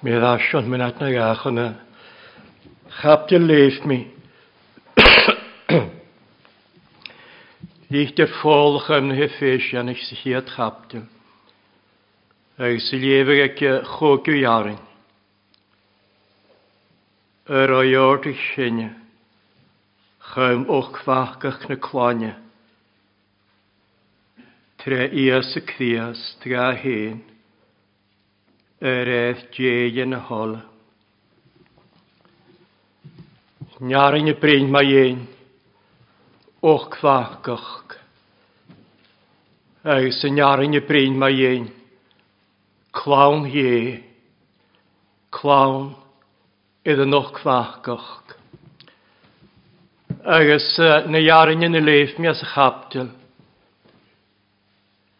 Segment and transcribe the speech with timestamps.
[0.00, 1.64] Mi ddasiwn mi'n adna iach yna.
[2.98, 3.98] Chap dy leif mi.
[7.92, 11.02] Dych dy'r ffolch yn hyffeis yn eich sy'n hiad chap dy.
[12.64, 13.60] Ac sy'n lefyr ac
[13.90, 14.78] chwg yw iarin.
[17.60, 18.94] Yr o'i ord i'ch synia.
[20.30, 22.32] Chym o'ch fachgach na clonia.
[24.80, 27.20] Tre ias y crias, tra hen
[28.80, 30.54] yr eith djeien hol.
[33.84, 35.18] Njarin y bryn mae ein,
[36.64, 37.98] o'ch cfagach.
[39.84, 41.66] Eus y njarin y bryn mae ein,
[42.96, 43.98] clawn ie,
[45.36, 45.92] clawn
[46.88, 48.34] iddyn o'ch cfagach.
[50.36, 50.70] Agus
[51.08, 53.08] na jarin yn y leif mi as y chapdil,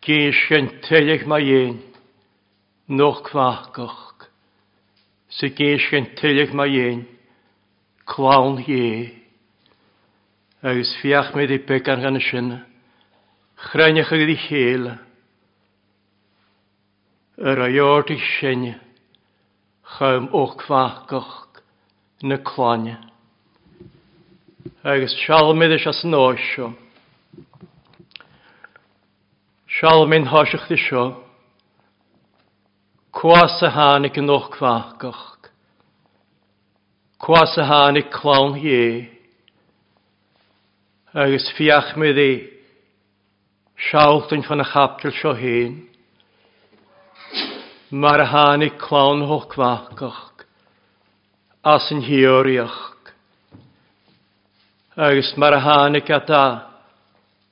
[0.04, 1.78] gysyn tylich mae ein,
[2.90, 4.26] noch kwaakoch.
[5.30, 7.06] Se gees geen tillig maar een,
[8.66, 9.14] je.
[10.62, 12.64] Agus fiach mit die pek aan gaan schinne,
[13.56, 14.98] grijnje ge die gele.
[17.38, 18.74] Er a jord die schinne,
[19.82, 20.66] gaum ook
[22.22, 22.98] ne klaanje.
[24.84, 26.74] Agus schal mit de schas noosjo.
[29.66, 30.82] Schal me in hoosjech die
[33.20, 35.50] Cwas a hánig yn o'ch cwachgach.
[37.20, 38.78] Cwas a hánig clawn hi.
[41.12, 42.30] Agus fiach mi ddi.
[43.90, 45.76] Siawlt yn ffyn y chapdil sio hyn.
[47.92, 50.46] Mae'r hánig clawn o'ch cwachgach.
[51.76, 52.82] As yn hi hioriach.
[54.96, 56.42] Agus mae'r hánig a da.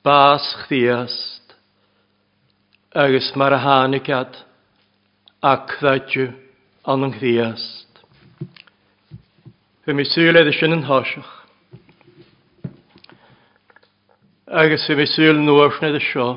[0.00, 1.52] Bas chdiast.
[3.04, 4.44] Agus mae'r hánig a da
[5.46, 6.24] ac ddadju
[6.90, 8.00] an yng nghyast.
[9.84, 11.34] Fy mi sŵl edrych yn yn hosiach.
[14.48, 16.28] Agus fy mi sŵl yn wrth nid y sio.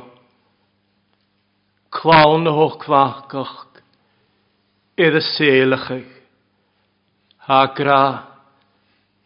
[1.91, 3.81] Clawn o hoch cfachgach
[5.01, 5.89] idd y eich.
[7.47, 8.01] Ha gra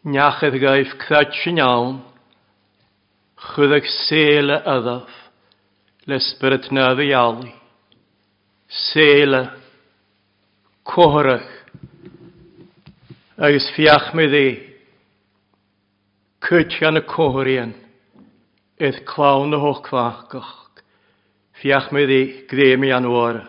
[0.02, 1.98] niach niachedd gaif cthad sy'n iawn.
[4.06, 5.12] seil y ydaf,
[6.08, 7.52] le sbryd nad Lesbyrd na
[8.76, 9.65] Seil y ydaf
[10.86, 11.50] cóthraach
[13.38, 14.46] agus fiachmid é
[16.46, 17.72] cuit an na cóiríon
[18.78, 20.52] ith chlán na hochláchach
[21.60, 22.20] fiachmid é
[22.52, 23.46] gréimi anhra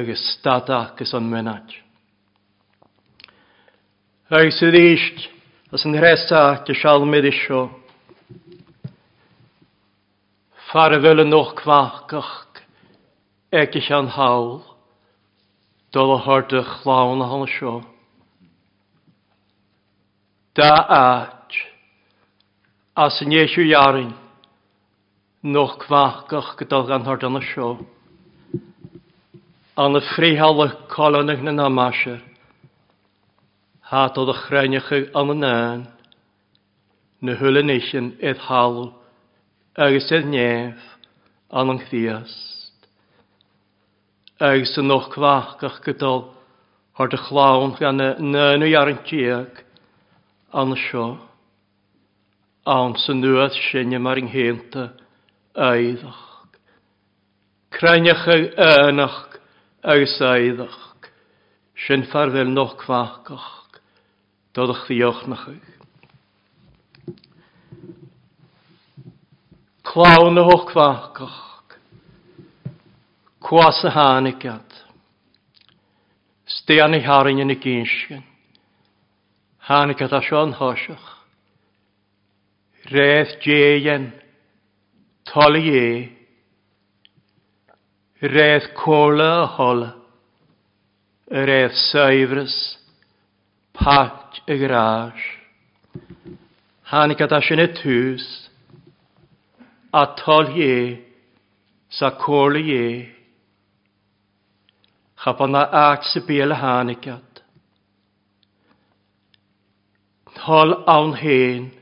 [0.00, 1.70] agus stadaachgus an minnaid.
[4.30, 5.22] Agus sydd eist
[5.72, 7.62] as yn resa dy sialmyd isio
[10.72, 12.64] farfel yn och cwachach
[13.54, 14.58] ag eich an hawl
[15.92, 17.78] Dol o hord y chlawn hon sio.
[20.58, 21.56] Da aad.
[23.04, 24.10] A sy'n eisiau iarin.
[25.54, 27.70] Noch cfach gach gydol gan hord yn y sio.
[29.80, 32.20] An y ffrihal y colon yn yna masir.
[33.92, 35.86] Hat oedd y chrenioch yn y nain.
[37.24, 38.90] Na hwyl yn eisiau edd halw.
[39.86, 40.84] Agus edd nef.
[41.48, 41.84] An yng
[44.38, 46.20] agus yn o'ch cyfachgach gydol
[47.02, 49.62] o'r dy chlawn gan y nyn o'i ar yn diag
[50.62, 51.06] an sio.
[52.74, 54.84] Awn sy'n nŵad sy'n ymar yng hynta
[55.66, 56.22] aeddach.
[57.74, 59.18] Crainach ynach
[59.94, 60.78] agus aeddach.
[61.88, 63.80] Sy'n ffarfel noch cfachgach.
[64.54, 65.56] Dodach ddiolch na chi.
[69.88, 71.44] Clawn o'ch hoch cfachgach.
[73.48, 74.70] kuasa haanikat.
[76.46, 78.22] Steani haringen i kinschen.
[79.68, 81.06] Haanikat ashan hashach.
[82.92, 84.12] Räth jejen.
[85.32, 85.88] Talje.
[88.22, 89.90] Räth kola hålla.
[91.50, 92.56] Räth söjvres.
[93.72, 95.24] Patch i garage.
[96.90, 98.50] Haanikat ashan ett hus.
[99.92, 100.98] Atalje.
[101.98, 103.17] Sakolje.
[105.24, 107.20] Chafon na Chapana aat se biele hanikat.
[110.36, 111.72] Nhol awn hen.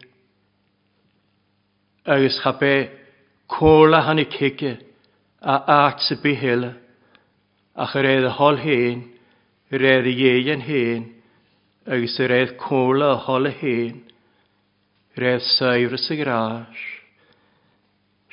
[2.06, 2.90] Agus chape
[3.48, 4.78] cóla hanni cige
[5.42, 6.74] a aat se bihele.
[7.84, 9.02] Ach yr hol hen,
[9.70, 11.02] yr edd ieien hen,
[11.92, 14.00] agus yr edd cóla a hol hen.
[15.16, 16.80] Yr edd sair y sigrach.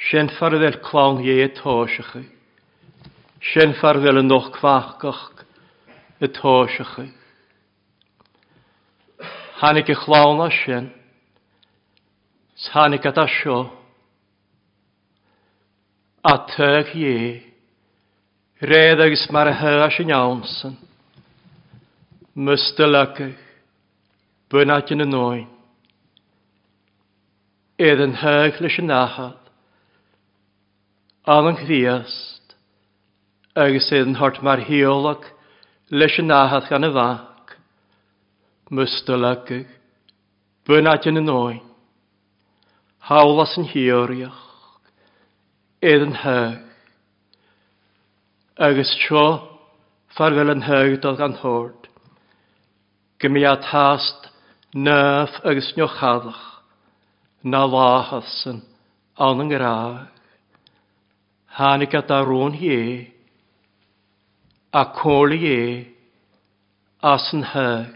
[0.09, 2.23] Sien ffordd e'r clawn ie tosach chi.
[3.51, 5.43] sin far bhfuil an nóchhaachcach
[6.23, 7.03] i tóisecha.
[9.59, 10.87] Thnig i chlána sin,
[12.63, 13.73] Tánig a seo
[16.23, 17.43] a tuag hé
[18.61, 20.77] réad agus mar a thuá sin ansan,
[22.35, 23.27] Muiste lecha
[24.49, 25.47] buna in na nóin.
[27.77, 29.37] Éad an thug leis an náhad,
[31.27, 32.32] an an chríasa,
[33.61, 35.27] agus sydd yn hort mae'r hiolog
[35.93, 37.51] leis yn ahad gan y fach.
[38.73, 39.67] Mystolygyg,
[40.65, 41.59] bynad yn y noi,
[43.09, 44.39] hawlas yn hiorioch,
[45.91, 46.63] edd yn hyg.
[48.69, 49.21] Agus tro
[50.15, 51.89] ffarfel yn hyg dod gan hord.
[53.21, 54.31] Gymiad hast
[54.73, 56.41] nef agus niochaddach,
[57.43, 58.63] na lahas láhasan
[59.21, 60.07] an an gráag.
[61.59, 63.12] Hánig a hi hié, e,
[64.75, 65.85] a cóla é
[66.99, 67.93] as e, an thug,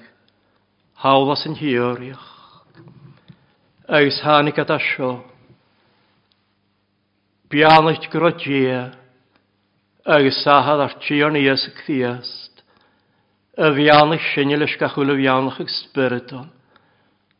[0.95, 2.27] hálas an hiúriach.
[3.88, 5.25] Agus hánig a seo,
[7.50, 8.94] Biannacht grodia,
[10.06, 12.62] agus sahad ar tíon ies y Christ,
[13.57, 16.51] y fiannach sy'n leis gachwyl y fiannach ag spyrdon,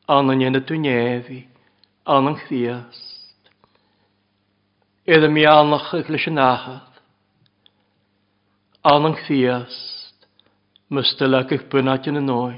[0.10, 1.44] an yn yna dwynefi,
[2.08, 3.36] an yn Christ.
[5.06, 6.87] Edd y miannach ag leis yn ahad,
[8.88, 10.22] an yn chriast,
[10.96, 12.54] mystel ac eich bynnag yn y noen.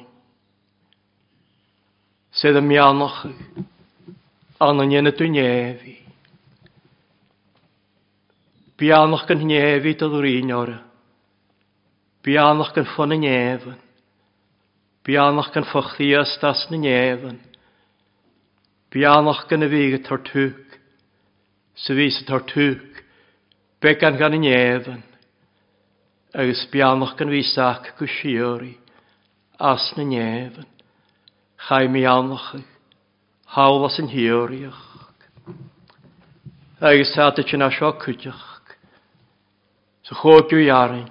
[2.38, 5.96] Sedd y mianoch mianach an yn yna dwi'n efi.
[8.80, 10.78] Bianach gan hnefi dal o'r un ora.
[12.24, 13.82] Bianach gan ffon yn efan.
[15.08, 17.42] Bianach gan ffochddi ystas yn efan.
[18.94, 20.78] Bianach gan y fig y tortwg.
[21.82, 23.02] Sy'n fys y tortwg.
[23.82, 25.06] Began gan yn efan
[26.38, 28.76] agus bianach gan bhíach go siúirí
[29.60, 30.66] as na néhan,
[31.68, 32.66] chai mi anach annacha,
[33.56, 34.84] hálas an hiúíoch.
[36.80, 38.30] Agus táta sin a seo chuteach,
[40.06, 41.10] sa chóúhearin,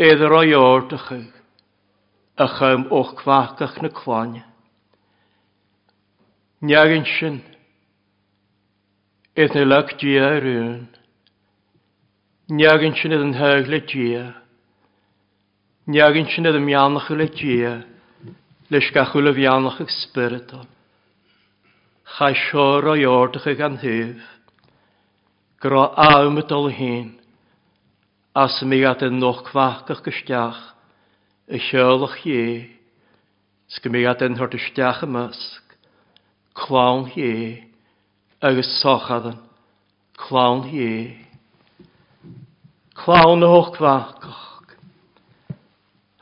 [0.00, 1.20] éidir áheorrtacha
[2.38, 4.44] a och óchhhaachach na chláine.
[6.62, 7.42] Nyagin sin,
[9.34, 10.88] Ithna lechdí a rún,
[12.52, 14.22] Neagin sin yn hyg le dia.
[14.28, 14.40] E.
[15.92, 17.70] Neagin sin yn mianach le dia.
[17.80, 18.32] E.
[18.72, 20.66] Leis gachwyl y fianach ag spyrdol.
[22.16, 24.26] Chai sior o'i ordach ag anhyf.
[25.64, 27.08] Gro awm y dol hyn.
[28.36, 30.60] As mi gad yn noch cwach ag gysdiach.
[31.48, 32.66] Y siolach ie.
[33.78, 35.72] Sgymig gad yn hort ysdiach y mysg.
[36.60, 37.62] Clawn ie.
[38.44, 39.40] Agus sochadan.
[40.20, 40.94] Clawn ie.
[42.94, 44.68] Cláwn o'ch fachgoch.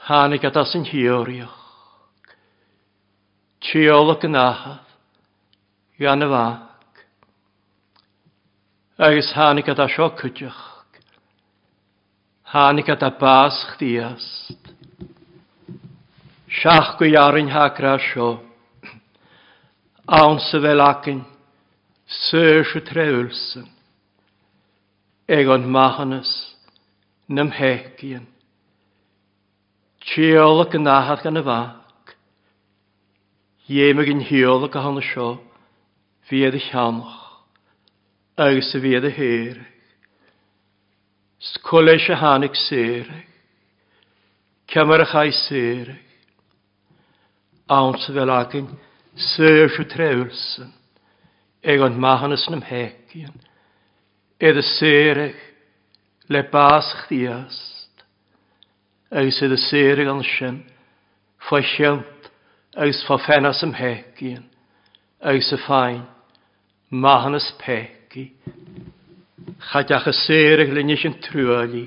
[0.06, 1.56] Hánig a das yn hiorioch.
[3.60, 4.86] Tiolog yn ahaf.
[6.00, 7.02] Ian y fag.
[9.02, 10.60] Agus hánig a das o cydioch.
[12.54, 14.54] Hánig a da bas chdiast.
[16.50, 18.30] Siach gwy arin hagra sio.
[20.06, 21.24] Awn sefel acyn.
[22.30, 23.68] Sŵr sy'n trewlsyn.
[25.30, 26.49] Egon machanys
[27.30, 28.26] nym hecian.
[30.02, 31.78] Tiolag yn ahad gan y fac.
[31.78, 32.14] fag.
[33.70, 35.26] Iemag yn hiol a hon y sio,
[36.26, 37.12] fiedd y llanwch,
[38.34, 39.68] Agus y fiedd y herig.
[41.40, 43.12] Sgwleis y hanig serig,
[44.68, 46.02] cymar y chai serig.
[47.70, 48.66] Awns fel agyn,
[49.14, 50.72] sef y trewlsyn,
[51.62, 53.38] egon mahanus nym hecian,
[54.40, 55.38] edrych serig,
[56.30, 58.04] le basch diast.
[59.10, 60.60] Eus ydd y sir i gan sy'n
[61.48, 62.28] ffwysiant
[62.86, 64.44] eus ffa ffenas ymhegi yn
[65.32, 66.04] eus y ffain
[67.04, 68.28] mahan ys pegi.
[69.72, 71.82] Chadiach y sir i glynu sy'n trwyli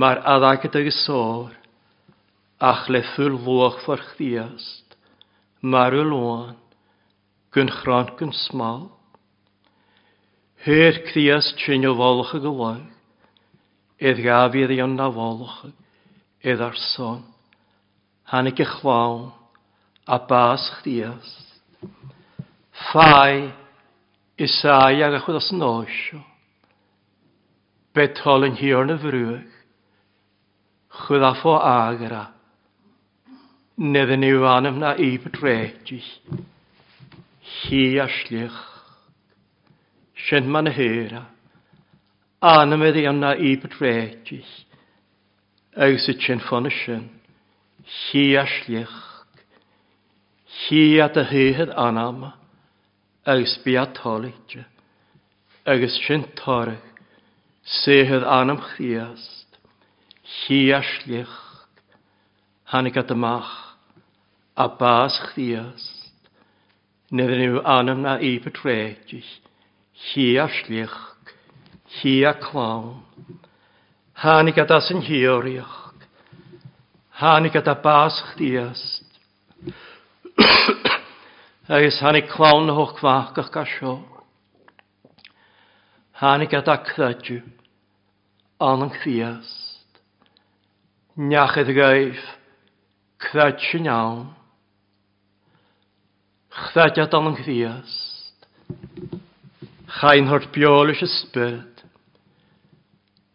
[0.00, 1.52] mae'r addag ydy y sôr
[2.72, 4.96] ach le ffwyl fwoch ffwr chdiast
[5.60, 6.54] mae'r y lôn
[7.52, 8.86] gyn chron gyn smal.
[10.64, 12.84] Hyr chdiast sy'n yw folch y gyloch
[14.04, 15.06] Edd gafir i o'n na
[16.52, 17.22] edd ar son,
[18.28, 19.30] han i chlawn,
[20.04, 21.28] a bas chdias.
[22.92, 23.48] Fai,
[24.36, 26.20] isai ag achwyd os nosio,
[27.96, 29.48] betol yn hior y frwyg,
[31.00, 32.22] chwyd a ffo agra,
[33.80, 36.02] nedd yn i'w anem na i bydredi,
[37.62, 38.60] hi a slich,
[40.26, 41.30] sy'n man hera,
[42.46, 44.50] anamid anna i bedreidich,
[45.86, 49.00] agus y chyn ffona chi a sliach,
[50.60, 52.20] chi a dy hyhyd anam,
[53.34, 54.54] agus bi a tolig,
[55.66, 56.76] agus torych, torg,
[57.80, 59.58] sehydd anam chriast,
[60.36, 61.34] chi a sliach,
[62.72, 63.56] hanig a dymach,
[64.54, 66.12] a bas chriast,
[67.10, 69.34] nid yn yw anam na i bedreidich,
[70.06, 71.02] chi a sliach,
[72.02, 72.84] hi a clon.
[74.22, 75.76] Hánig at as yn hiorioch.
[77.16, 79.04] Hánig at gada bas chdiast.
[81.72, 83.94] Agus hánig clon hoch fachgach a sio.
[86.20, 87.30] gada at
[88.58, 89.44] Ond yn Anang
[91.16, 92.20] Niach edrych gaif.
[93.20, 94.34] Credju nawn.
[96.76, 98.32] ond yn fiast.
[100.00, 101.75] Chain hwrt biolus ysbryd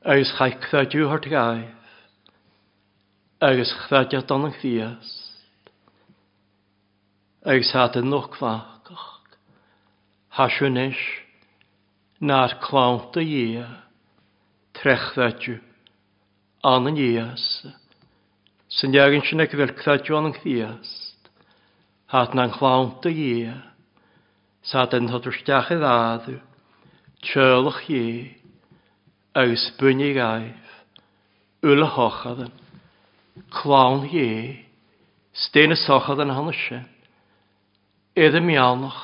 [0.04, 1.70] agus chaictha dúhart gaif,
[3.40, 5.12] agus chfedia don yn chdias,
[7.46, 9.36] agus hat yn nwch fachach,
[10.40, 11.04] hasiwn eis,
[12.20, 13.68] na'r clawnt y ia,
[14.82, 15.60] trechfediw,
[16.72, 17.46] an yn ias,
[18.74, 20.96] sy'n diagyn sy'n ag fylgfediw an yn chdias,
[22.16, 23.58] hat na'n clawnt y ia,
[24.72, 26.40] sa'n dyn hodwrstiach i ddadw,
[27.22, 28.30] tjölwch iea,
[29.36, 30.56] agus bunne gaif,
[31.64, 32.54] ula hochad yn,
[33.54, 34.66] clawn ie,
[35.34, 36.84] stein y sochad yn hannes sin,
[38.12, 39.00] edd y mialnach,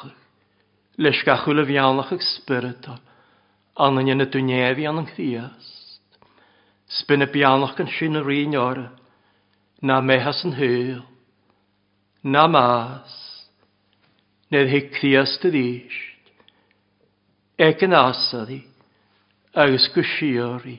[1.00, 2.98] leis gachwyl y fialnach ag spirita,
[3.80, 5.96] anon yn y dwnefi anan chriast,
[7.00, 8.88] spyn y bialnach gan sy'n yr un ora,
[9.80, 11.04] na mehas yn hyl,
[12.28, 13.16] na mas,
[14.52, 16.02] ned hi chdiast y ddysg,
[17.64, 18.74] ec yn asa ddysg,
[19.62, 20.74] agus go siúí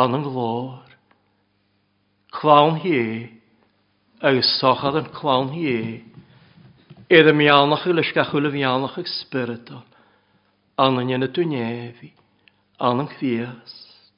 [0.00, 0.84] an an glór.
[2.36, 2.98] Chlán hi
[4.20, 5.86] agus sochad an chlán hi é.
[7.08, 9.80] Éidir meánach leis ga chula bheánach ag spiritol,
[10.82, 12.10] an an dhéna túnéhí,
[12.78, 14.12] an an chfiast.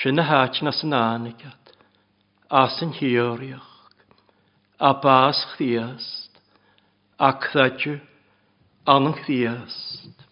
[0.00, 1.62] Sin na háit na san ánicad,
[2.50, 3.70] as an hiúíoch,
[4.78, 6.30] a bás chfiast,
[7.18, 8.00] a chreidú
[8.94, 10.26] an an chfiast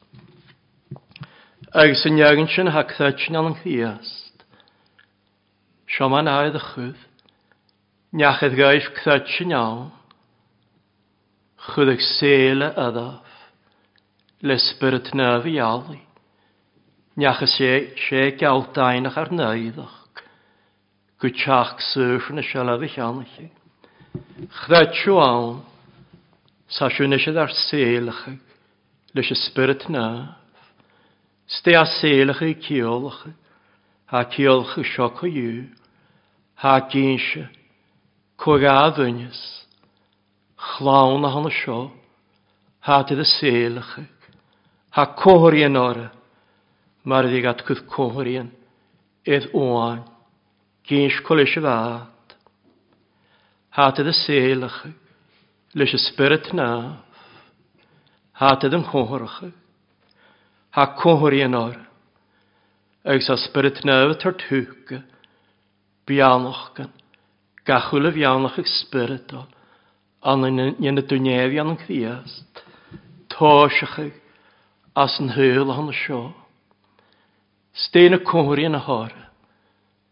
[1.74, 4.42] agus yn iawn sy'n hacthaet yn alyn chiast.
[5.90, 6.98] Sioman aedd ychyd,
[8.16, 9.88] niachedd gaif cthaet yn iawn,
[11.70, 13.48] chyd ag sele adaf,
[14.46, 16.00] lesbyrt na fi ali,
[17.18, 17.72] niachedd se,
[18.06, 20.02] se gael dainach ar naiddach,
[21.22, 23.36] gwtach sŵr na sialaf i chanach.
[24.62, 25.60] Cthaet yw awn,
[26.72, 28.24] sa siwn eisiau ar selach,
[29.14, 30.06] leis y spyrt na,
[31.48, 33.22] Ste a séalach i ceolach,
[34.10, 35.60] ha ceolach i sioc o yw,
[36.58, 37.44] ha gynse,
[38.42, 39.42] cwra a ddynys,
[40.68, 41.78] chlawn a hon sio,
[42.86, 43.92] ha tydd y séalach,
[44.96, 46.08] ha cohorien ora,
[47.06, 48.48] mar ydi gat cwth cohorien,
[49.22, 50.00] edd oan,
[50.90, 52.34] gyns colis y fad.
[53.78, 54.80] Ha tydd y séalach,
[55.78, 56.90] lys y spirit naf,
[58.42, 59.38] ha tydd yn cohorach,
[60.76, 61.76] ha cóthirí an áir,
[63.08, 64.98] agus a spirit nefh tar túca,
[66.06, 66.90] beanachgan,
[67.64, 69.46] gachula bheannach ag spiritál,
[70.20, 70.50] anna
[71.00, 72.60] dúnéhí an an chríast,
[73.32, 74.10] táisecha
[74.94, 76.20] as an húil an seo.
[77.86, 79.30] Sténa cóthirí na hára,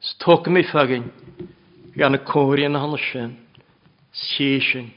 [0.01, 1.13] stóca mí fagin,
[1.95, 3.37] gan na cóthirí na hanna sin,
[4.13, 4.89] sísin,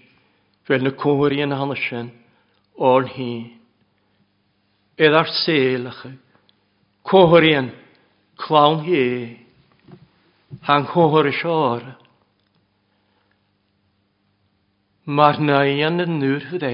[0.63, 2.13] fel na cóthirí na hanna sin,
[2.79, 3.56] orn hín.
[4.97, 6.09] Edd ar selacha.
[7.05, 7.67] Cohorian,
[8.35, 9.37] clawn hi,
[10.65, 11.83] Han cohor siar.
[15.05, 16.71] Mae'r naian yn nŵr hwde.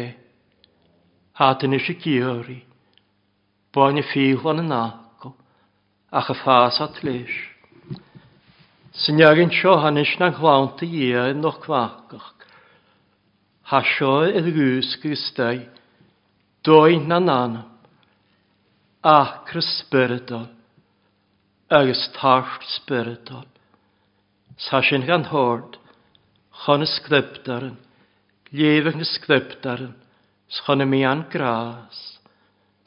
[1.68, 2.58] yn eisiau gyori.
[3.74, 5.36] Boen y ffihlan yn acol.
[6.12, 7.36] Ach y ffas at leis.
[9.03, 9.92] Syniagyn sio eisiau
[10.24, 12.32] na'n chlawn ty ia yn o'ch cwacach.
[13.72, 15.60] Hasio y ddwysg ysdau.
[16.63, 17.70] Doi na nanam
[19.04, 20.46] achra spiritol
[21.70, 23.44] agus tart spiritol.
[24.58, 25.78] Sa sin gan hord,
[26.64, 27.76] chon y sgriptaren,
[28.54, 29.96] llefych y sgriptaren,
[30.54, 31.98] s'chon y mi an gras,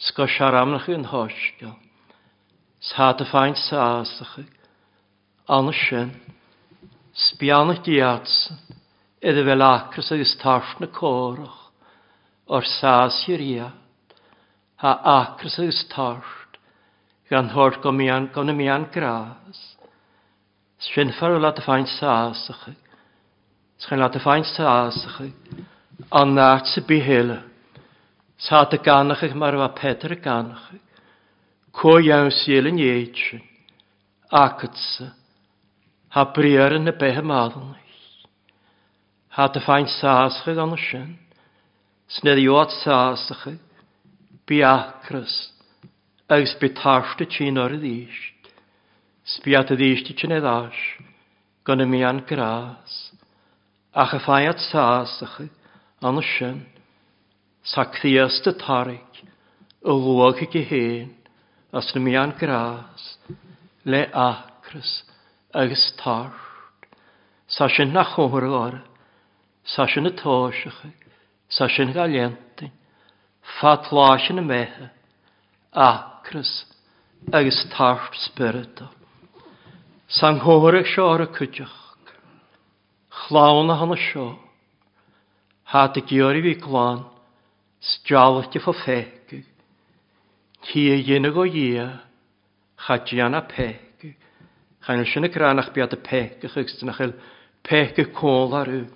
[0.06, 1.74] s'go siaramnach yn hosgio,
[2.86, 4.38] s'hat y ffaint sasach,
[5.50, 6.14] an y sin,
[7.26, 8.62] sbianach diadsyn,
[9.26, 11.58] iddo fel acras agos tart na corach,
[12.48, 13.82] o'r sas i'r iach
[14.80, 14.90] ha
[15.20, 16.58] acras ys tart,
[17.30, 19.60] gan hort go mian gan mi an gras.
[20.84, 22.66] Sfyn ffer o lat y ffaint sasach,
[23.80, 25.22] sfyn lat y ffaint sasach,
[26.12, 27.32] an nart sy bi hil,
[28.36, 30.68] sa dy ganach eich mar fa petr y ganach,
[31.72, 33.40] co iawn syl yn ieitsyn,
[34.28, 35.14] acadsa,
[36.12, 37.72] ha briar yn y beth ymaddan
[39.36, 41.10] Ha dy ffaint sasach gan o sy'n,
[42.08, 43.48] snedd i oed sasach,
[44.46, 45.32] biacras
[46.28, 48.46] agus betasta tín ar a ddíist.
[49.26, 50.76] Spiat a ddíist tín a e ddás,
[51.66, 52.94] gan y mi an grás.
[53.92, 55.40] Ach a ffaiad sásach
[56.00, 56.62] an sin,
[57.64, 59.08] sa cthiast a tarig,
[59.82, 61.10] o lwag i gihén,
[61.72, 63.18] as na mi an grás,
[63.84, 65.02] le acras
[65.54, 66.44] agus tart.
[67.48, 68.84] Sa sin na chóhar ar,
[69.64, 70.84] sa sin a tóisach,
[71.50, 72.36] sa sin gael
[73.60, 74.90] fatláisina méthe,
[75.72, 76.64] acras
[77.32, 78.88] agos tarp spirita.
[80.08, 81.78] San hóirigh seo ar a cuideach,
[83.10, 84.30] chlána hana seo,
[85.66, 87.04] háta georí bhí glán,
[87.80, 89.40] sdealati fo fécu,
[90.66, 91.88] tí a dhéna go dhé,
[92.86, 94.12] chadíana pécu,
[94.84, 97.14] chain sinna cránach bead a pécu chugus nach chail
[97.62, 98.86] pécu cólarú,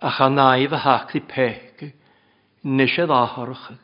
[0.00, 1.90] a chanáibh a háclí pécu,
[2.74, 3.76] nisedd áharcha,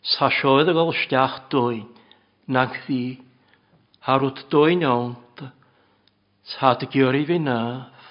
[0.00, 1.84] sa sioedd y gol stiach dóin
[2.48, 3.18] nag ddi,
[4.08, 5.50] harwt dóin ánta,
[6.54, 8.06] sa dy gyrru fi naf,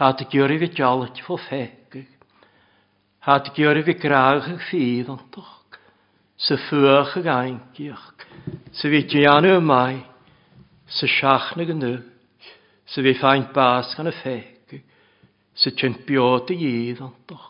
[0.00, 2.08] ha dy gyrru fi jalit fo fegig,
[3.22, 5.54] ha dy gyrru fi graag y ffydd fíðantach,
[6.40, 8.08] sa fuach y aingiach,
[8.74, 10.02] sa fi vi dianu mai,
[10.98, 11.94] sa siach na gynnu,
[12.90, 14.82] sa fi ffaint bas gan y fegig,
[15.54, 17.49] sa tjent biota gíðantach,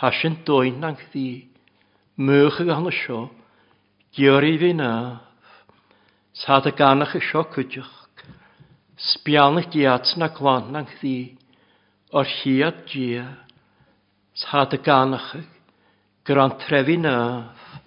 [0.00, 1.48] Hasyn doen ang ddi.
[2.20, 3.20] Mwch ag anna sio.
[4.20, 5.20] i fi naf.
[6.34, 7.94] Sad ag anach y sio cwdioch.
[8.98, 11.36] Sbianach diats na glan ang ddi.
[12.12, 13.24] O'r hiad dia.
[14.34, 15.48] Sa'n dy anach ag.
[16.26, 17.80] Gran trefi naf.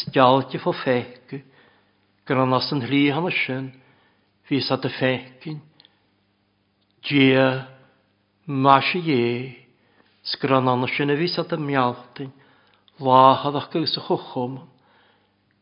[0.00, 1.40] Sdialdi fo ffeg.
[2.26, 3.72] Gran as yn rhi hanna sy'n.
[4.46, 5.60] Fi sa'n dy ffegin.
[7.08, 7.64] Dia.
[8.46, 9.56] Masha ye.
[10.22, 12.30] Sgranna sin a vís a mealtain,
[13.00, 14.58] láhadach gus a chochom,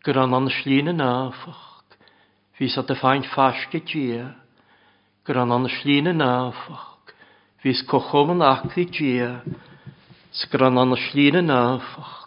[0.02, 1.84] Granna slína náfach,
[2.58, 4.34] vís a de fein faske dia,
[5.24, 7.12] Granna slína náfach,
[7.62, 9.42] vís cochom an achli dia,
[10.32, 12.26] Sgranna slína náfach,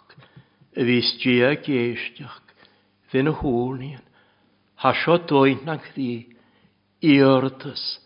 [0.76, 2.38] a vís dia géisteach,
[3.12, 4.00] vin a húnian,
[4.80, 6.30] ha seo dóin na chrí,
[7.04, 8.00] iortas,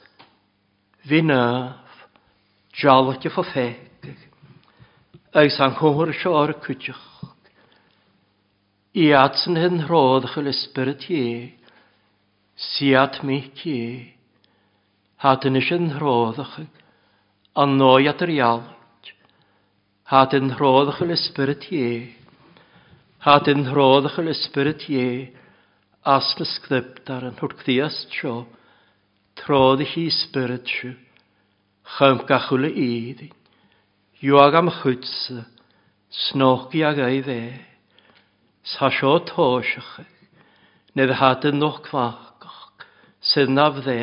[1.04, 2.08] vinaf,
[2.76, 3.85] Jalach fo fech,
[5.36, 7.02] agus an chomhar seo ar cwtioch.
[8.96, 11.42] I atsan hyn rodd chyl ysbryd ie,
[12.70, 14.14] siat mi cie,
[15.26, 16.80] hat yn ysyn rodd ychyg,
[17.64, 19.12] an noi at yr ialwyd,
[20.14, 22.00] hat yn rodd chyl ysbryd ie,
[23.28, 25.06] hat yn rodd chyl ysbryd ie,
[26.16, 28.38] as na sgript ar yn hwrgddias tro,
[29.42, 30.96] trodd i chi ysbryd siw,
[31.98, 33.34] chymgachwle iddi.
[34.26, 35.10] Juag am chwts,
[36.10, 37.42] snogi ag ei dde.
[38.72, 39.12] Sa sio
[40.98, 42.80] nedd had yn noch cfachgach,
[43.30, 43.98] sydd na fdde.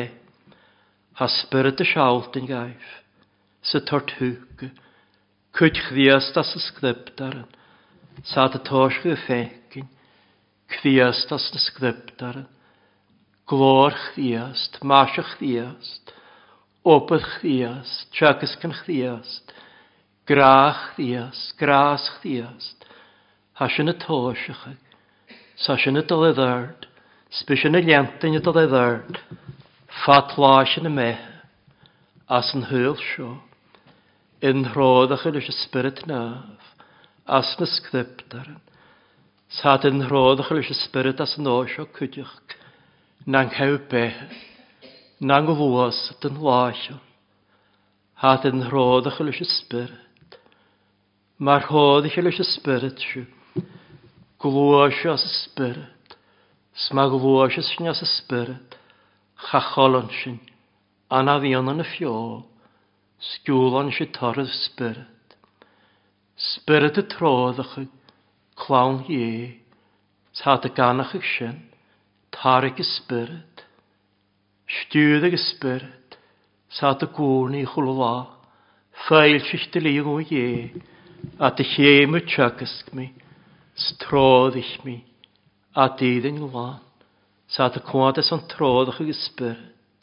[1.20, 2.86] Ha spyrd y siawlt yn gaif,
[3.68, 4.70] sy tortwg,
[5.60, 7.44] cwyd chdiast as ysgrypdaran,
[8.32, 9.90] sa dy tosach y ffegin,
[10.78, 12.48] chdiast as ysgrypdaran.
[13.52, 16.16] Glor chdiast, masach chdiast,
[16.96, 19.50] opeth chdiast, siagas gan chdiast,
[20.26, 22.00] Grach díos, grás
[23.68, 24.72] sin na tóisecha,
[25.54, 26.86] sa sin na dal dhard,
[27.30, 29.18] spi sin na leantain dal dhard,
[30.06, 31.12] fatlá sin na me,
[32.26, 33.36] as an húil seo,
[34.40, 36.56] in hródacha leis spirit náf,
[37.28, 38.62] as na scriptaran,
[39.60, 42.40] sa in hródacha leis spirit as an óiseo cuideach,
[43.26, 44.32] nang hew bethe,
[45.20, 46.96] nang go bhuas den láiseo,
[48.24, 50.00] hat in hródacha leis spirit,
[51.42, 53.22] Mar hóð ekki leis spirit sjú.
[54.44, 56.14] Glósi as spirit.
[56.82, 58.76] Sma glósi sin as spirit.
[59.50, 60.36] Chacholon sin.
[61.10, 62.12] Anafion an y fjó.
[63.30, 65.34] Skjúlan sin torð spirit.
[66.52, 67.74] Spirit y tróðach
[68.64, 69.50] clown hie.
[70.38, 71.58] Tad y ganach ag sin.
[72.30, 73.66] Tarig y spirit.
[74.76, 76.14] Stjúdig y spirit.
[76.78, 78.14] Sad y gŵrni chwlwa.
[79.10, 80.20] Feil sych dy liw o
[81.44, 83.06] a dy y chagysg mi,
[83.74, 84.96] stródich mi,
[85.74, 86.82] a dydd yng Nghlán,
[87.50, 90.00] sa dy cwadas o'n tródach ag ysbryd.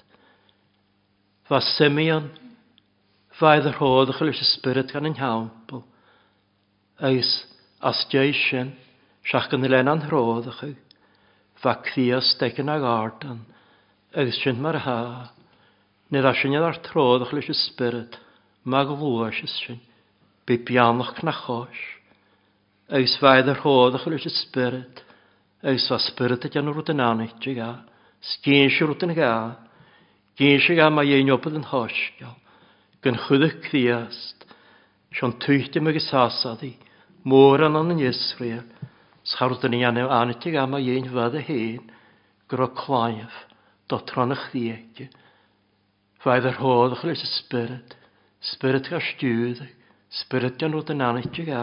[1.48, 2.28] Fa Simeon,
[3.38, 5.84] fa idd yr hoddach ag ysbryd gan yng Nghawnbl,
[7.12, 7.32] eis
[7.86, 8.34] as diau
[9.26, 10.78] siach gan ylen an hroddach ag,
[11.62, 13.44] fa cthias degyn ag ardan,
[14.18, 14.98] eis sy'n mar ha,
[16.12, 18.20] nid asyn idd ar tródach ag ysbryd,
[18.70, 19.80] mag fwys sy'n,
[20.50, 21.82] bu bianach na chos.
[22.92, 25.02] Eus faidd yr hodd lwys y spyrd.
[25.70, 27.68] eus fa spyrd ydyn anwr wrth anodd i ga,
[28.32, 29.34] sgyn si wrth yn ga,
[30.42, 32.34] gyn si ga mae ein obydd yn hosgiol,
[33.06, 34.48] gyn chwydych cdiast.
[35.14, 36.74] sion twyhti meg i.
[37.24, 38.64] môr anan yn ysgrif.
[39.24, 41.92] Sgha sharwyd ni anodd anodd i ga mae ein fydd y hyn.
[42.50, 43.46] gro claif,
[43.88, 45.08] dotron y chdieg,
[46.20, 47.94] faidd yr hodd lwys y spyrd.
[48.42, 49.72] Spyrd gael stiwyddig.
[50.12, 51.60] Spyrydion rwyd yn anitio ga.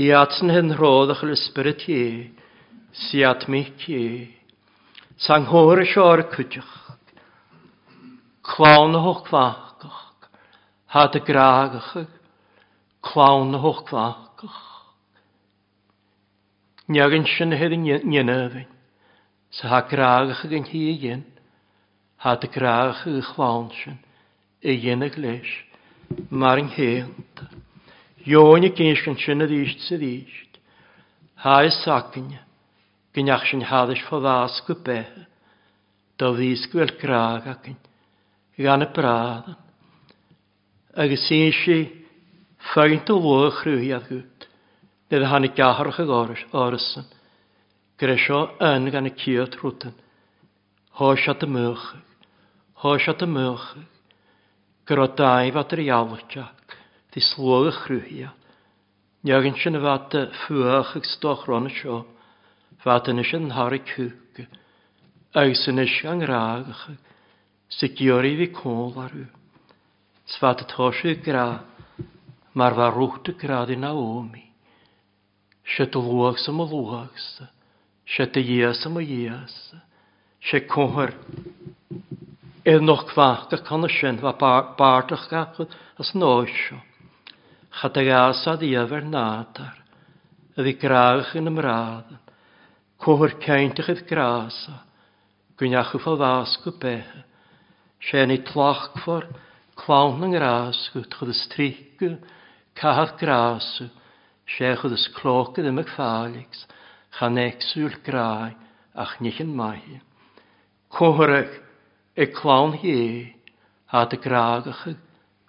[0.00, 2.32] I atsyn hyn rhodd achol ysbryd i,
[3.04, 3.98] si at mi hi.
[5.26, 6.72] Sang hwyr y sior cwtioch.
[8.52, 10.30] Clawn y hoch fachgoch.
[10.96, 11.92] Had y gragach.
[13.10, 14.62] Clawn y hoch fachgoch.
[16.96, 18.72] Niag yn sy'n hyr yn ynnyfyn.
[19.58, 21.26] Sa ha gragach ag yn hi yin.
[22.24, 24.00] Had y gragach ag y clawn sy'n.
[24.64, 25.58] Y yin glesh
[26.40, 27.38] mar yn héant.
[28.26, 30.52] Jóni gynsin sin a ríist sa ríist.
[31.44, 32.30] Há sacan,
[33.14, 34.74] gynach sin hádais fo ddás go
[36.18, 37.76] do ddís gwyl graag acyn,
[38.56, 39.56] gan y bradan.
[40.96, 41.76] Agus sy'n si
[42.72, 44.46] ffaint o lwch rhywhi a ddwyd,
[45.12, 47.04] nid hann i gaharach ag orysyn,
[48.00, 49.92] gresio yn gan y cio trwtyn.
[50.96, 52.00] hoes at y mwchig,
[52.80, 53.84] hoes at y mwchig,
[54.86, 56.74] Grodau fod yr iawltiach,
[57.10, 58.28] di slwag y chrwyhia.
[59.26, 61.96] Niagyn sy'n fad y ffwach ag stoch ron y sio,
[62.84, 64.44] fad yn ysyn har y cwg,
[65.42, 66.84] ag sy'n ysio ang ragach,
[67.80, 69.28] sy'n giori fi cwl ar yw.
[70.36, 71.48] Sfad y tosio gra,
[72.54, 74.44] mae'r farwch dy grad i Naomi.
[75.66, 77.50] Siet y lwag sy'n y lwag sy'n,
[78.14, 79.82] siet ias sy'n y ias sy'n,
[80.46, 80.78] siet
[82.66, 85.28] Er noch kwa, de kann er schön, war paar paar toch,
[85.98, 86.74] das no scho.
[87.70, 89.68] Hat er g'assad ja vernater,
[90.56, 92.08] d'i krach in mrad.
[92.98, 94.72] Kor keinte krase.
[95.56, 97.04] Kun ja gefal waskupe,
[98.02, 99.28] scheeni twaach kvar,
[99.78, 102.16] kwahneng ras gut g'streike,
[102.74, 103.90] kaar krase.
[104.44, 105.06] Schech das
[105.54, 106.66] de gefährlichs.
[107.16, 107.60] Kan ek
[108.06, 108.56] krai,
[108.92, 110.00] ach nich in maai.
[110.90, 111.22] Kor
[112.16, 112.92] i clown hi
[113.98, 114.94] a dy graagach y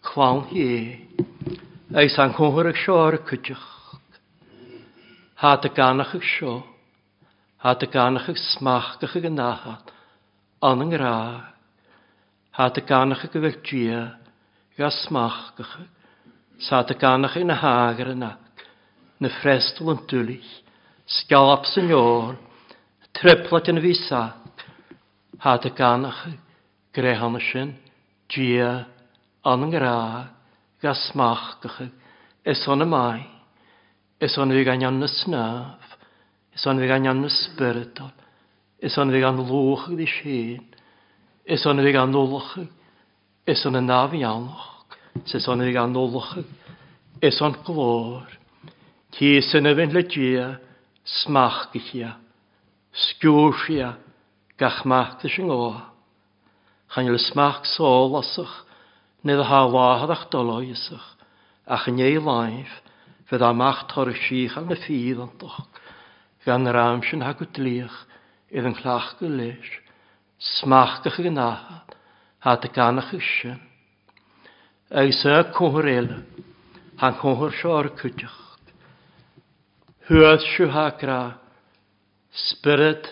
[0.07, 0.65] clown hi.
[2.01, 3.69] Eis anghwyr ag sior y cydioch.
[5.43, 6.57] Ha dy ganach ag sio.
[7.63, 9.93] Ha dy ganach ag smach gach ag anachat.
[10.59, 11.15] An yng ngra.
[12.59, 14.01] Ha dy ganach ag yfel gia.
[14.75, 15.87] Ga smach gach ag.
[16.67, 18.33] Sa dy ganach ag na hagar yna.
[19.23, 20.51] Na frestel yn dwlich.
[21.21, 22.35] Sgalap sy'n ior.
[23.15, 24.67] Triplat yn fi sac.
[25.47, 26.35] Ha dy ganach ag
[26.97, 27.73] gréhanne sin,
[28.35, 28.85] dia
[29.45, 30.27] an Gasmach,
[30.81, 30.93] ga
[31.73, 31.89] smachgacha
[32.45, 33.25] is mai,
[34.21, 35.87] is an vi gan anna snáf,
[36.55, 38.11] is an vi gan anna spiritol,
[38.79, 40.65] is an gan lócha di sin,
[41.45, 42.67] is an vi gan nólacha,
[43.47, 44.67] is an an náfi anach,
[45.33, 46.45] is an vi gan nólacha,
[47.21, 48.25] is an glór,
[49.17, 50.49] tí sinna vin le dia
[51.21, 52.15] smachgachia,
[53.07, 53.95] skúrsia,
[54.59, 55.93] gachmachta sin óa.
[56.93, 58.63] Chan le smach sólasach
[59.23, 61.17] ne a há láhadach doláisach
[61.67, 62.71] ach né láimh
[63.27, 65.59] fydd amach tar síich an na fíd an doch
[66.45, 67.97] gan raim sin ha go tríoch
[68.55, 69.71] iad an chhlach go leis
[70.39, 71.91] smachgach gan náhad
[72.47, 73.59] há a ganach is sin.
[74.89, 75.91] Agus a cóhar
[76.97, 78.31] han cóhar seo ar cúteach.
[80.07, 81.19] Thuad siú ha gra
[82.31, 83.03] spirit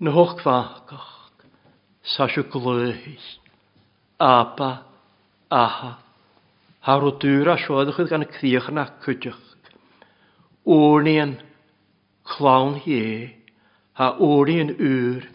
[0.00, 1.15] na hochhhaachach
[2.14, 2.94] sasiwglwyll,
[4.20, 4.70] apa,
[5.50, 5.92] aha.
[6.86, 9.54] Harw dŵr a sioeddwch ydd gan y cdiach na cydwch.
[10.70, 11.32] Wrnian,
[12.30, 13.32] clawn hie,
[13.98, 15.26] ha wrnian ŵr,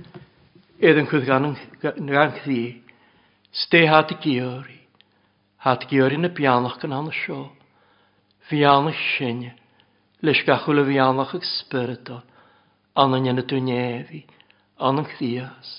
[0.88, 1.50] edd yn chwyd gan
[1.84, 2.62] gan cdi,
[3.64, 4.80] ste hat y gyori,
[5.68, 7.44] hat gyori na bianach gan anna sio,
[8.48, 9.52] fianach sinne,
[10.24, 12.24] leis gachwyl y fianach ag spyrdol,
[12.96, 14.24] anna nyan y dwi'n efi,
[14.80, 15.78] anna'n chdias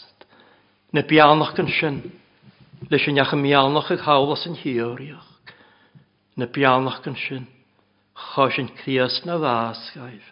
[0.93, 1.95] na bianach yn sin,
[2.93, 5.29] leis yn iach yn mianach ag hawlas yn hiwriach,
[6.37, 7.47] na bianach yn sin,
[8.13, 10.27] chos yn crias na fasgaif,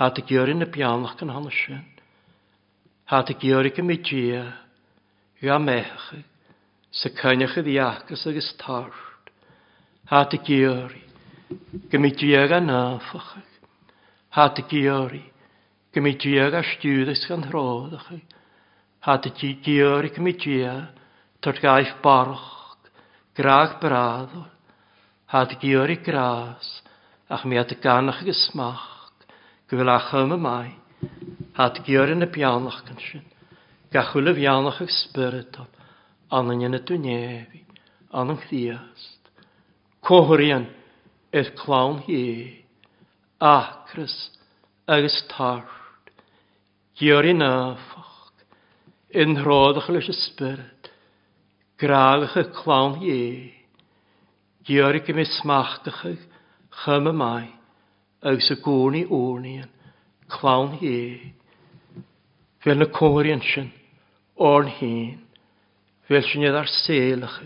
[0.00, 1.84] ha dy gyr na bianach yn hanna sin,
[3.12, 4.42] ha dy gyr yn mi dia,
[5.46, 6.08] ia mech,
[6.98, 8.98] sy cynnach y ddiacus agos tard,
[10.10, 10.90] ha dy gyr,
[11.94, 13.30] gymi dia gan nafach,
[14.34, 15.14] ha dy gyr,
[15.94, 18.10] gymi dia gan stiwdus gan hrodach,
[19.00, 20.90] hat y ti diwrig mi dia,
[21.40, 22.38] tot gaif barg,
[23.36, 24.28] graag had
[25.26, 26.82] hat diwrig gras,
[27.30, 28.82] ach mi te y ganach gysmach,
[29.70, 30.72] wil ach hem mai,
[31.54, 33.22] hat diwrig y bianach hulle
[33.92, 35.54] gachwyl y bianach ag een
[36.30, 37.64] anan yn y een
[38.12, 39.22] anan chdiast.
[40.02, 40.64] Cohrian,
[41.32, 42.60] het clawn hi,
[43.40, 44.30] acrys,
[44.86, 45.64] agos tard,
[47.00, 47.78] in af.
[47.96, 48.07] Ah,
[49.14, 50.88] in rhodach leis ysbryd,
[51.80, 53.54] graalach y clawn ie,
[54.68, 56.12] diorg ym ysmachtach y
[56.82, 57.46] chym y mai,
[58.20, 59.70] agos y gwni wrnion,
[60.34, 61.32] clawn ie,
[62.60, 63.70] fel na cwrion sy'n,
[64.50, 65.16] o'n hyn,
[66.08, 67.38] fel sy'n ydd ar selach,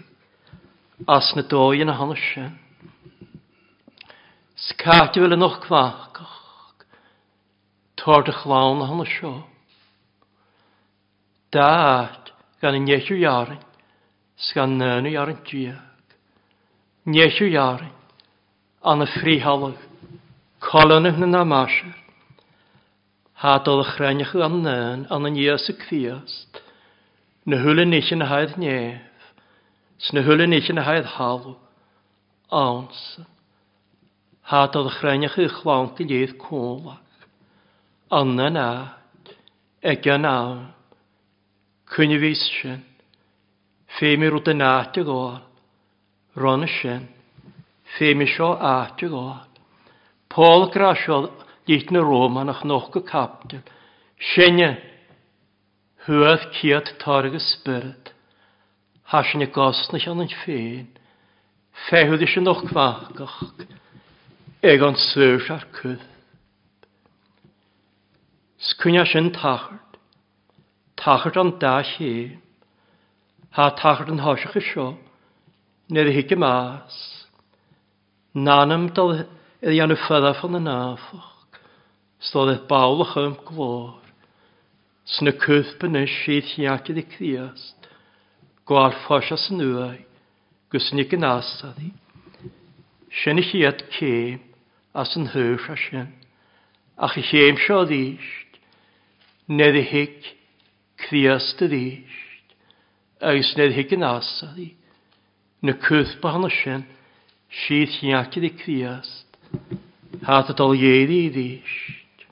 [1.14, 2.59] as na doi yn hannes sy'n.
[4.66, 6.88] Sgati fel yn o'ch clachgach,
[8.03, 9.42] tord y chlawn hannes sy'n.
[11.53, 12.33] Daat
[12.65, 13.61] gan y nesiw iarin,
[14.47, 16.15] sgan nyn i ar yn diag.
[17.12, 17.93] Nesiw iarin,
[18.88, 19.77] an y ffrihalag,
[20.65, 21.93] colonnych na namasir.
[23.45, 26.62] Hadol y chrennych an nyn an y nias y cfiast,
[27.45, 29.29] na hwyl yn eich yn haedd nef,
[30.09, 31.53] sna hwyl yn eich yn haedd halw,
[32.65, 33.29] awnsan.
[34.53, 37.27] Hadol y chrennych y chlawn gilydd cwlach,
[38.09, 38.71] anna na,
[39.97, 40.71] egan awn.
[41.92, 42.81] Cwni fys sin.
[43.98, 45.35] Fémi rwyd yn atig oal.
[46.40, 47.02] Ron sin.
[47.98, 49.42] Fémi sio atig oal.
[50.33, 51.28] Paul grasiodd
[51.68, 53.61] lít na Roman ach noch go captil.
[54.31, 54.70] Sinne.
[56.07, 58.09] Hwyd ciad targ y spyrd.
[59.12, 60.88] Hasin y gosnach an yn ffein.
[61.90, 63.37] Fehwyd eisiau noch cwachgach.
[64.72, 66.09] Egon syrs ar cwth.
[68.72, 69.83] Sgwnia sy'n tachart
[71.03, 72.38] tachart an da sé,
[73.55, 74.97] Tá tachart an háiseach seo
[75.91, 76.95] nuair a hiice más.
[78.35, 79.11] Nánam dal
[79.61, 81.29] i dhéanú fada fan na náfach,
[82.27, 83.99] Stád e bála chum glór,
[85.17, 87.91] Sna cwthban yn sydd hiacid i criast,
[88.67, 89.99] Gwaar ffosia sy'n nuai,
[90.73, 91.91] gysnig yn asadi.
[93.19, 94.38] Sian i chiad ceim
[94.95, 96.09] as yn hyrs a sian,
[96.97, 98.55] Ach i cheim sio ddysg,
[99.51, 100.31] Nedd i hic,
[101.03, 102.03] Criast yr eisht,
[103.31, 104.69] agus ned higyn asari,
[105.67, 106.85] na cwth bahan o sin,
[107.62, 109.38] sydd hiacid i criast,
[110.29, 112.23] hat y dol ieri i ddysht.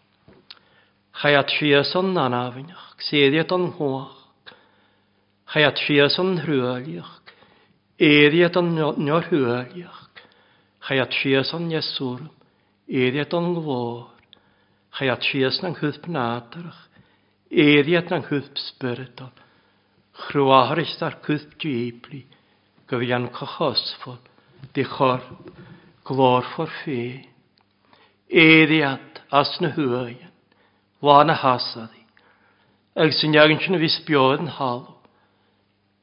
[1.20, 4.54] Chai at sias o'n nanafinach, sediad o'n hwach,
[5.50, 7.16] chai at sias o'n rhywaliach,
[8.09, 10.22] Eriad o'n nio'r hwyliach,
[10.88, 12.30] chaiat sias o'n Ieswrm,
[13.04, 14.06] eriad o'n glor,
[14.96, 16.78] chaiat sias na'n chwyth pnadarach,
[17.50, 19.32] Eiriad na'n chwth spyrdol.
[20.22, 22.20] Chrwaharys ar chwth dwebli.
[22.92, 24.20] Gyfian cochosfol.
[24.74, 25.18] Di chor.
[26.06, 27.26] Glor for fe.
[28.30, 30.30] Eiriad as na hwyan.
[31.02, 32.04] Lan a hasadi.
[33.00, 34.86] Ag sy'n iawn sy'n fys bioedd yn halw.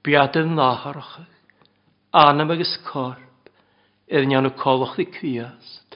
[0.04, 1.16] Biad yn naharach.
[2.26, 3.54] Anam agos corp.
[4.12, 5.96] Edyn iawn o colwch di cwiast.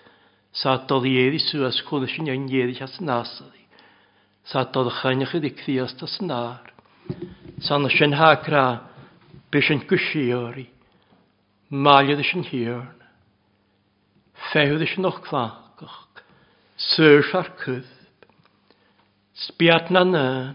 [0.63, 3.59] Sa dol i eddi swas cwnnw sy'n iawn i as yn asadi.
[4.49, 6.61] Sa'n chanach ydi cthiast as nar.
[7.67, 8.63] Sa'n sy'n hagra
[9.53, 10.65] bys yn gwsiori.
[11.85, 12.97] Maliad ys yn hirn.
[14.49, 16.23] Fehwyd ys yn o'ch clagach.
[16.87, 18.25] Sŵr ar cwdd.
[19.45, 20.49] Sbiad na nyn.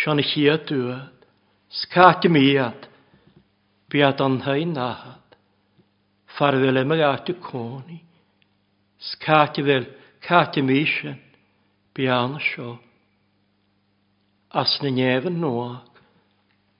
[0.00, 1.26] Sian i chi a dwyd.
[1.82, 2.86] Sgat i miad.
[3.90, 5.18] Biad an hei nahad.
[6.38, 7.98] Farddel yma gati coni.
[9.10, 9.90] Sgat i fel
[10.30, 11.18] cat i misyn.
[11.92, 12.86] Bian y siop
[14.58, 15.78] as na nefn nhw,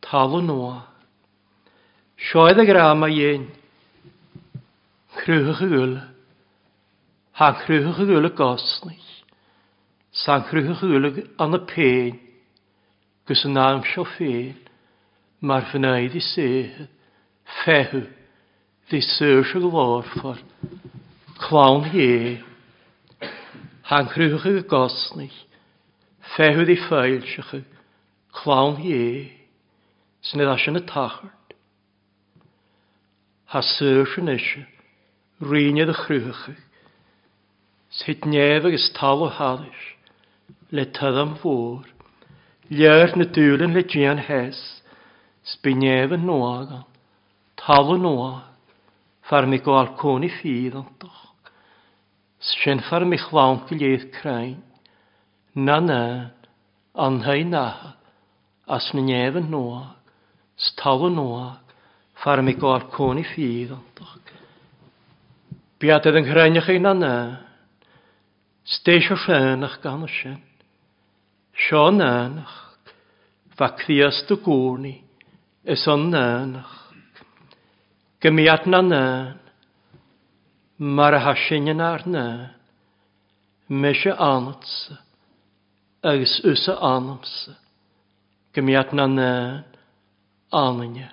[0.02, 0.62] tal nhw.
[2.28, 3.44] Sioedd y gram a iein,
[5.20, 5.94] chrwch y gwyl,
[7.38, 9.06] han chrwch y gwyl y gosnich,
[10.24, 12.18] san chrwch y gwyl yn y pen,
[13.30, 14.50] gys yn am sio ffeil,
[15.40, 16.86] mae'r fynaid i seh,
[17.62, 18.02] fehw,
[18.90, 20.42] ddi sys y glorffor,
[21.46, 22.10] clawn hi,
[23.94, 25.38] han chrwch y gosnich,
[26.30, 27.48] Fehwyd i ffeil sych
[28.40, 28.98] clawn hi
[30.28, 31.54] sy'n edrych yn y tachart.
[33.50, 34.62] Ha sy'r sy'n eisiau,
[35.48, 36.44] rhywun y chrwych,
[37.98, 39.82] sy'n nef agos tal o halys,
[40.78, 41.88] le tydd am fôr,
[42.78, 44.58] Ljörs na dúlan le djían hes,
[45.54, 46.86] spinjeva noagan,
[47.64, 48.46] talu noag,
[49.26, 51.24] far mi go alcóni ffydd doch,
[52.54, 54.60] sen far mi chlawn gilydd kræn,
[55.54, 56.30] Na na,
[56.94, 57.96] an hei na,
[58.68, 59.96] as na nefyn noa,
[60.56, 61.58] stawl noa,
[62.22, 64.30] far mi gor coni ffydd antog.
[65.82, 67.12] Biad edd yn chreinach ei na na,
[68.76, 70.38] steisio rhenach gan ysyn,
[71.66, 72.54] sio nanach,
[73.58, 74.94] fa crias dy gwrni,
[75.74, 76.76] ys on nanach.
[78.22, 79.34] Gymiad na nan,
[80.78, 82.48] mar a hasyn yn ar nan,
[83.82, 85.02] mesio anatsa,
[86.02, 87.54] agus úsa anamsa.
[88.54, 89.64] Gymiat na nyn,
[90.52, 91.12] ananya.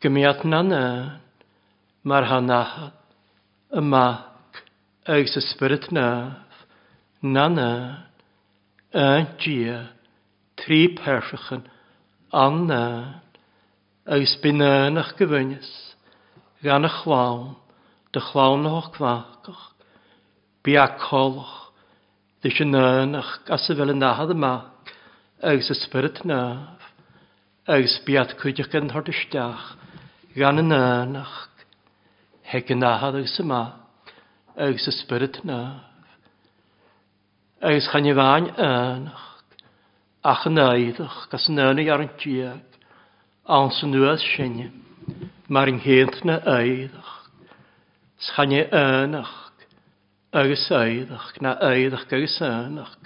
[0.00, 1.20] Gymiat na nyn,
[2.04, 2.92] mar hanahad,
[3.74, 4.62] y mag,
[5.06, 6.60] agus y spirit naf,
[7.22, 7.96] na nyn,
[8.94, 9.82] yn gia,
[10.62, 11.66] tri persachan,
[12.32, 13.20] an nyn,
[14.06, 15.72] agus bynyn ach gyfynys,
[16.64, 17.56] gan y chlawn,
[18.14, 19.66] dy chlawn o'ch cwacach,
[20.64, 21.65] biacolch,
[22.44, 24.50] Dys yn yn ach gas fel yn ahad yma,
[25.50, 26.82] agos ysbryd naf,
[27.64, 29.62] agos biad cwydiach gan hordysdach,
[30.34, 31.38] gan yn yn ach,
[32.50, 33.60] heg yn ahad agos yma,
[34.66, 35.80] agos ysbryd naf,
[37.64, 39.24] agos chan i fain yn ach,
[40.34, 42.78] ach yn aeddach, gas yn yn i ar yn diag,
[43.48, 44.60] awn sy'n nwyad sy'n,
[45.48, 47.10] mae'r ynghynt na aeddach,
[48.28, 49.36] s'chan i yn ach,
[50.32, 52.96] agus éidech na éidech agus énach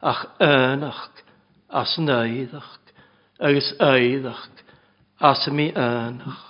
[0.00, 1.08] ach énach
[1.70, 2.78] as an éidech
[3.40, 4.48] agus éidech
[5.20, 6.40] as mi énach.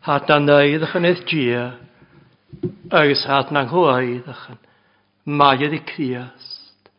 [0.00, 1.78] Hat na an éidech an gia,
[2.90, 4.58] agus hat na ngho go éidechan
[5.26, 6.90] maiad i criast.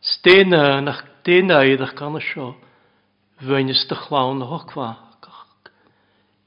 [0.00, 2.54] Stein énach dén éidech gan seo
[3.40, 5.48] bhainnes de chlán ho chvácach.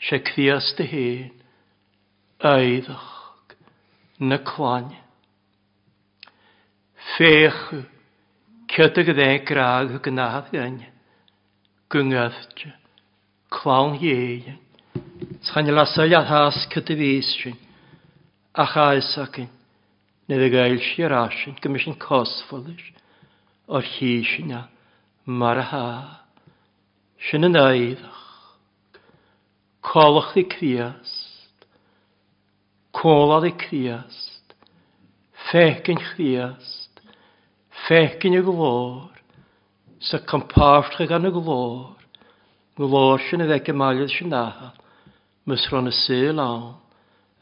[0.09, 1.31] Se criast a héin
[2.39, 3.14] éidech
[4.19, 4.95] na cláin.
[7.17, 7.83] Féchu
[8.67, 10.91] cead go dhé graag go náth gaine
[11.89, 12.73] go ngöfte
[13.51, 14.59] clán héan
[15.43, 17.55] Tchain las a thas cyda físin
[18.55, 19.49] a chaisacin
[20.27, 22.87] na dde gael si ar asin gymys yn cosfolis
[23.67, 24.61] o'r hísin a
[25.25, 25.83] mar ha
[27.27, 28.25] sin yn aeddach
[29.91, 31.24] colwch ddi crias
[32.95, 34.53] Cólad i Criast,
[35.49, 37.01] fecyn Chriast,
[37.89, 39.09] fecyn y glor,
[40.07, 41.91] sy'n sa chi gan y glor,
[42.79, 44.71] glor sy'n y ddeg ymalydd sy'n dahal,
[45.43, 46.69] mys rhan y syl awn,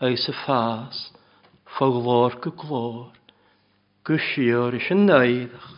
[0.02, 1.04] ei y ffas,
[1.76, 2.98] ffa glor gy glor,
[4.10, 5.70] gysiwr sy'n neidach,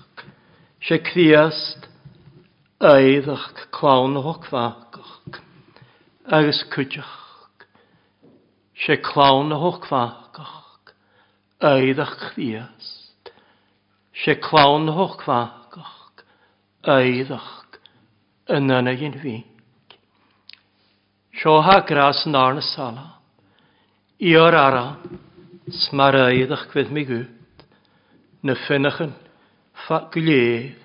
[0.87, 1.85] sy'n Criast,
[2.95, 5.43] eidach, clawn o hoc fagach,
[6.39, 7.24] agos cwydach,
[8.83, 10.93] sé chlán na hochhfachach
[11.61, 13.29] éidech chríast.
[14.23, 16.23] sé chlán na hochhfachach
[16.83, 17.49] éidech
[18.55, 19.35] yn yna gyn fi.
[21.39, 23.05] Sio ha gras yn arna sala.
[24.29, 24.83] I o'r ara
[25.87, 27.63] smar éidech fydd mi gwyd.
[28.45, 29.15] Na ffynach yn
[29.85, 30.75] ffat gwleif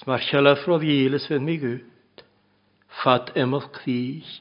[0.00, 2.24] smar sialaf rodd ielis fydd mi gwyd.
[3.04, 4.40] Fat emol crych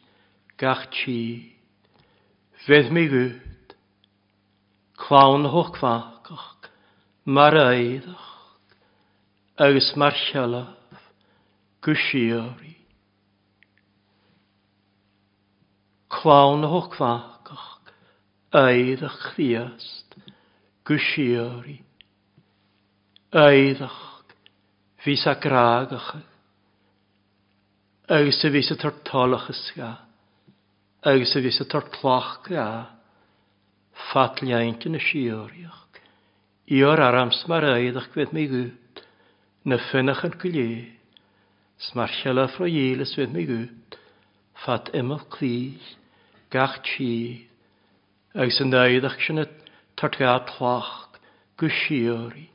[0.57, 1.56] gach chich.
[2.67, 3.71] Fydd mi gwyt,
[4.99, 6.65] clawn hwch fachach,
[7.37, 8.25] mar aeddach,
[9.65, 11.05] agos mar sialaf,
[11.87, 12.73] gwsiori.
[16.17, 17.93] Clawn hwch fachach,
[18.65, 20.17] aeddach ddiast,
[20.91, 21.77] gwsiori.
[23.45, 24.01] Aeddach,
[25.07, 26.09] fys a gragach,
[28.17, 30.03] agos y fys y tortolach ysgaf
[31.05, 32.89] agus a bhís a tar tlach a
[34.13, 35.85] fatliaintin na siorioch.
[36.71, 39.03] Ior arams mar aidach gwedd mi gwyd,
[39.69, 40.87] na ffynach yn gwylio,
[41.89, 43.97] smar siala fro ielis gwedd mi gwyd,
[44.65, 45.53] fat ymol clí,
[46.51, 47.45] gach chi,
[48.35, 49.45] agus yn aidach sy'n
[49.97, 50.91] tar tlach tlach
[51.61, 52.47] gwsiori,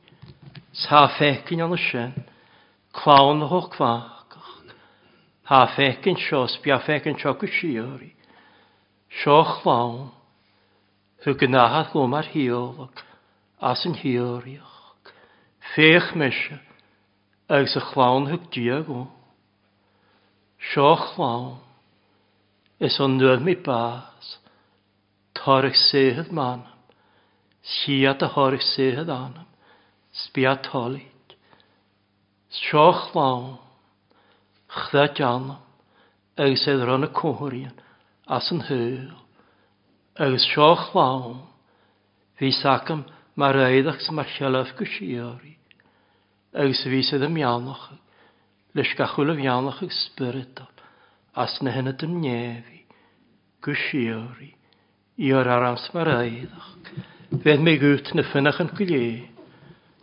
[0.85, 2.13] sa fecyn an y sien,
[2.93, 4.37] clawn hoch fach,
[5.49, 8.11] ha fecyn sios, bia fecyn siog gwsiori,
[9.21, 9.99] Seoch lawn,
[11.23, 13.01] hw gynahath gwm ar hiolog,
[13.71, 15.11] as yn hiorioch,
[15.73, 16.57] ffeich mysio,
[17.57, 19.03] agos y chlawn hw diag o.
[20.71, 21.51] Seoch lawn,
[22.89, 24.31] is o'n nwydd mi bas,
[25.37, 26.73] torach sehydd manam,
[27.75, 29.45] siad a horach sehydd anam,
[30.23, 31.37] sbiad tolig.
[32.65, 33.53] Seoch lawn,
[34.89, 35.61] chdad anam,
[36.35, 37.82] agos edrych yn y cwhwrian,
[38.27, 39.11] as an hwyr,
[40.17, 41.41] agus seoch lawn,
[42.39, 43.03] fi sacam
[43.35, 45.57] mar aeddach sa mar sialaf gwsiori,
[46.55, 47.89] agus fi sydd am iawnach,
[48.75, 50.71] leis gachwyl am iawnach ag spyridol,
[51.35, 52.85] as na hynny dym nefi,
[53.65, 54.53] gwsiori,
[55.19, 56.69] i o'r arams mar aeddach.
[57.43, 59.27] Fydd mi gwyt na ffynach yn gwylie,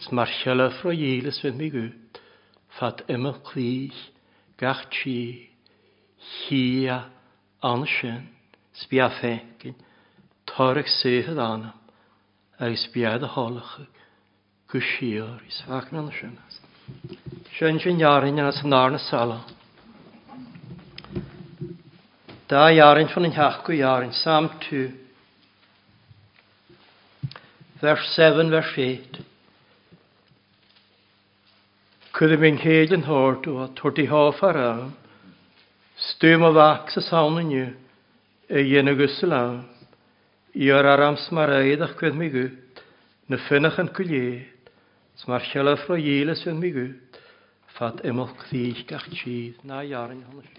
[0.03, 2.21] s mar sialaf roi eilis fydd mi gwyt,
[2.79, 3.97] fat ymyl clis,
[4.61, 5.19] gach chi,
[6.43, 7.07] chia,
[7.63, 8.29] an sin,
[8.81, 9.75] sbí a fécin,
[10.49, 11.73] tarach séhad anam,
[12.59, 13.87] agus bead a hálacha
[14.71, 16.55] go sior is fach na sinnas.
[17.59, 18.39] Sin sin jarin
[19.11, 19.45] sala.
[22.49, 24.91] Da jarin fan in hach jarin, Sam tu
[27.83, 29.25] vers 7, vers 8.
[32.15, 34.91] Cwyd yn mynd hyd yn hwrt o'r tordi hoff ar awn,
[36.01, 37.67] Stwm o fach sa sawn yn yw,
[38.57, 39.59] y yen o gwrs y lawn.
[40.69, 42.81] I'r aram smaraid ach gwedd mi gwyd,
[43.29, 44.73] na ffynach yn cwlied,
[45.23, 47.21] sma'r sialaf roi eilis yn mi gwyd,
[47.77, 50.59] ffad emol cthych gach chydd na iarn hwnnw.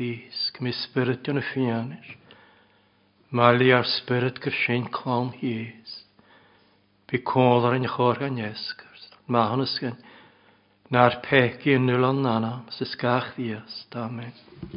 [0.00, 2.10] fys, cym i spyrt yn y fianir.
[3.36, 5.98] Mali ar spyrt gyr sy'n clom hys.
[7.10, 9.04] Bi col ar yn chor gan esgwrs.
[9.30, 10.00] Ma hwn ysgen.
[10.94, 13.82] Na'r pegi yn nil o'n nana, sy'n sgach ddias.
[13.96, 14.68] damen.